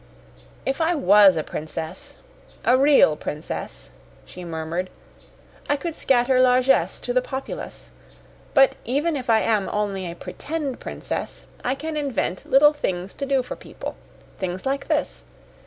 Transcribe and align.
"If 0.65 0.81
I 0.81 0.95
WAS 0.95 1.37
a 1.37 1.43
princess 1.43 2.15
a 2.65 2.75
REAL 2.75 3.15
princess," 3.15 3.91
she 4.25 4.43
murmured, 4.43 4.89
"I 5.69 5.77
could 5.77 5.93
scatter 5.93 6.39
largess 6.39 6.99
to 7.01 7.13
the 7.13 7.21
populace. 7.21 7.91
But 8.55 8.77
even 8.83 9.15
if 9.15 9.29
I 9.29 9.41
am 9.41 9.69
only 9.71 10.11
a 10.11 10.15
pretend 10.15 10.79
princess, 10.79 11.45
I 11.63 11.75
can 11.75 11.95
invent 11.97 12.49
little 12.49 12.73
things 12.73 13.13
to 13.13 13.27
do 13.27 13.43
for 13.43 13.55
people. 13.55 13.95
Things 14.39 14.65
like 14.65 14.87
this. 14.87 15.23